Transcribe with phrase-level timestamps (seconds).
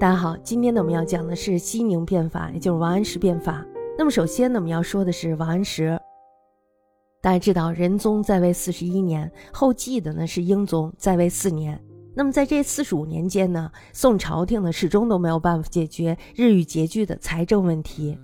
[0.00, 3.66] 大家好，今天呢我们要讲的是西宁变法，也就是王安石变法。
[3.98, 5.98] 那么首先呢我们要说的是王安石。
[7.20, 11.82] 大家知道仁宗在位四十一年，后继的呢是英宗在位四年。
[12.14, 18.16] 那么在这四十五年间呢，宋朝廷呢始终都没有办法解决日益拮据的财政问题。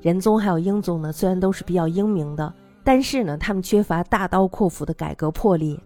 [0.00, 2.50] 仁宗还有英宗呢，虽然都是比较英明的，
[2.82, 5.78] 但是呢他们缺乏大刀阔斧的改革魄力。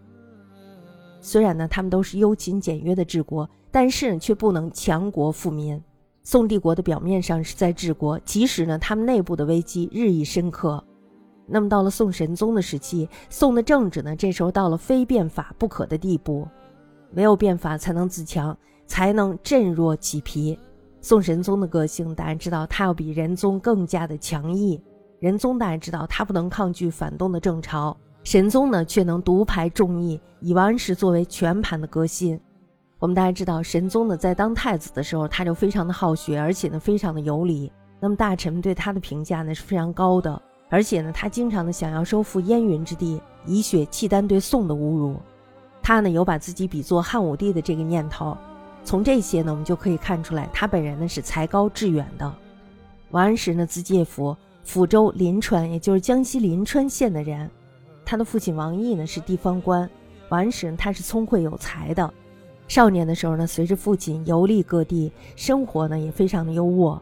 [1.20, 3.50] 虽然呢他们都是优勤简约的治国。
[3.70, 5.82] 但是却不能强国富民。
[6.22, 10.82] 宋帝国的表面上是在治国，其实呢，他们内部的危机日益深刻。
[11.46, 16.46] 那么到了宋神宗的时期，宋的政治呢，这时候到了非变法不可的地步，
[17.10, 18.54] 没有变法才能自强，
[18.86, 20.58] 才能振弱起皮。
[21.00, 24.78] 宋神宗的个性，大家知道，他要比仁宗更加的强毅。
[25.20, 32.38] 仁宗大家知道，他不能抗拒反动的政朝，神宗呢，却能独排众议，以王安石作为全盘的革新。
[33.00, 37.70] 我们大家知道，神宗呢在当太子的时候，他就非常的好学，而且呢非常的有礼。
[38.00, 45.16] 那么大臣们对他的评价呢是非常高的，而且呢他经常的想要收复燕云之地，以雪契丹对宋的侮辱。
[45.80, 48.36] 他呢有把自己比作汉武帝的这个念头。
[48.82, 52.34] 从这些呢我们就可以看出来，他本人呢是才高志远的。
[53.12, 57.48] 王安石呢字介甫，抚州临川，也就是江西临川县的人。
[58.04, 59.88] 他的父亲王毅呢是地方官，
[60.30, 62.12] 王安石呢他是聪慧有才的。
[62.68, 66.98] 少年的时候呢，随着父亲游历各地，生活呢也非常的优渥。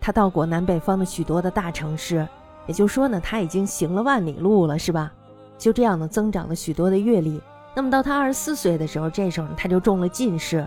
[0.00, 2.26] 他到过南北方的许多的大城市，
[2.66, 5.12] 也就是说呢，他已经行了万里路了，是吧？
[5.56, 7.40] 就这样呢，增长了许多的阅历。
[7.76, 10.66] 那么到他二十四岁的时候，这时候呢，他就中了进士，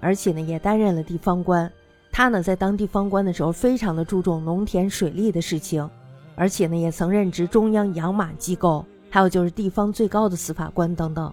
[0.00, 1.70] 而且呢，也担任了地方官。
[2.10, 5.88] 他呢，在当地方官的时候，非常的注重农田水利的事情，
[6.34, 11.32] 而且呢，也曾任职中央养马机构，还有就是地方最高的司法官等等。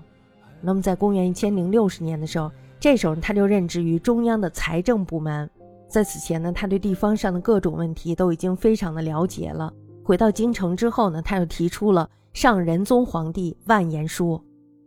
[0.65, 5.49] 那么，在公元一千零六十年的时候，这时候他就任职于中央的财政部门。
[5.87, 9.71] 在此前呢，他对地方上的各种问题都已经非常的了解了。
[10.03, 14.41] 回到京城之后呢，他又提出了上仁宗皇帝万言书，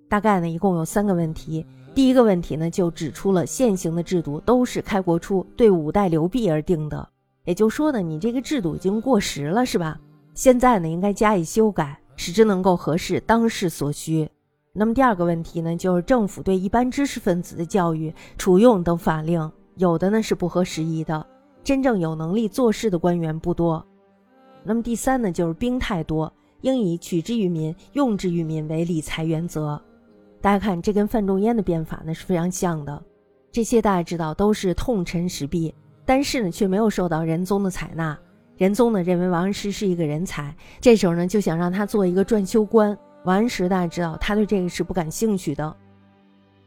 [0.09, 1.65] 大概呢一共有三个问题。
[1.95, 7.09] 第一个问题呢，就指出了现行的制度都是开国初对五代刘弼而定的，
[7.45, 9.99] 也就说呢，你这个制度已经过时了，是吧？
[10.35, 14.29] 现在呢，应该加以修改，使之能够合适当世所需。
[14.79, 21.27] 那么第二个问题呢，就是政府对一般知识分子的教育、处用等法令，有的呢是不合时宜的，
[21.65, 23.85] 真正有能力做事的官员不多。
[24.63, 29.83] 那么第三呢，就是兵太多，应以取之于民、用之于民为理财原则。
[30.41, 33.03] 大家看，这跟范仲淹的变法呢是非常像的。
[33.51, 35.75] 这些大家知道都是痛陈时弊，
[36.05, 38.17] 但是呢却没有受到仁宗的采纳。
[38.57, 42.97] 仁宗呢认为王安石是一个人才，这时候呢就想让他做一个撰修官。
[43.29, 45.77] 王安石大家知道，他对这个是不感兴趣的。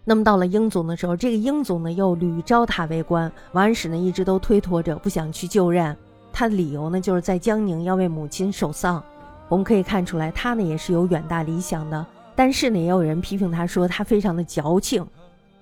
[0.06, 5.98] 那么到了英宗的时候，这个英宗呢又屡招他为官，王安石呢一直都推脱着不想去就任。
[6.32, 9.04] 他的理由呢就是在江宁要为母亲守丧。
[9.50, 12.06] 我们可以看出来，他呢也是有远大理想的，
[12.36, 15.04] 但是呢也有人批评他说他非常的矫情。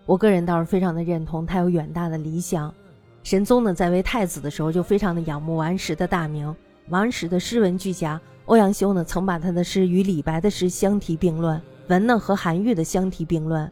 [0.06, 2.74] 我个人倒是非常的认同他有远大的理想。
[3.24, 6.54] 神宗呢在为太子的时候就非常的仰慕王安石的大名，
[6.90, 8.20] 王安石的诗文俱佳。
[8.46, 13.72] 欧阳修呢，曾把他的诗与李白的诗相提并论，文呢和韩愈的相提并论。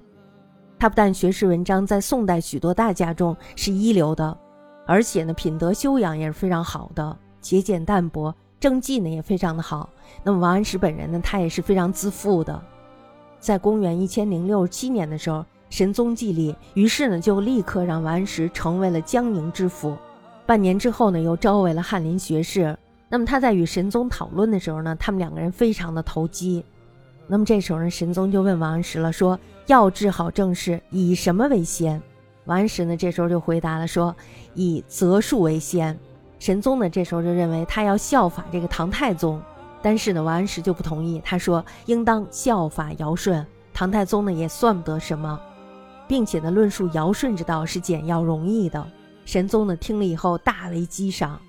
[0.77, 4.37] 他不但学识文章在宋代许多大家中是一流的，
[4.85, 9.89] 而且呢品德修养也是非常好的，节俭淡泊，政绩呢也非常的好。
[10.23, 12.61] 那么王安石本人呢，他也是非常自负的。
[13.39, 19.97] 在公元一千零六十七年的时候，神宗继立，于是呢就立刻让王安石成为了江宁知府。
[20.45, 22.77] 半年之后呢，又招为了翰林学士。
[23.09, 26.63] 那么他在与神宗讨论的时候呢，他们两个人非常的投机。
[27.27, 32.01] 那么这时候呢，神宗就问王安石了，说要治好政事，以什么为先？
[32.45, 34.15] 王安石呢这时候就回答了，说
[34.53, 35.97] 以择术为先。
[36.39, 39.41] 神宗呢这时候就认为他要效法这个唐太宗，
[39.81, 43.45] 但是呢王安石就不同意，他说应当效法尧舜。
[43.73, 45.39] 唐太宗呢也算不得什么，
[46.07, 48.85] 并且呢论述尧舜之道是简要容易的。
[49.25, 51.39] 神宗呢听了以后大为激赏。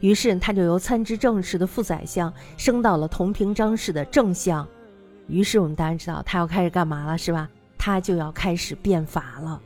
[0.00, 4.66] 于是他就由参知政事的副宰相升到了同平章事的正相。
[5.28, 7.48] 于是我们大家知道他要开始干嘛了，是吧？
[7.78, 9.60] 他就要开始变法了。